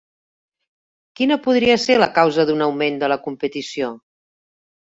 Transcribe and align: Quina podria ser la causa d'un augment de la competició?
Quina 1.19 1.37
podria 1.43 1.75
ser 1.83 1.97
la 2.05 2.09
causa 2.17 2.47
d'un 2.51 2.67
augment 2.69 3.01
de 3.05 3.11
la 3.15 3.19
competició? 3.29 3.93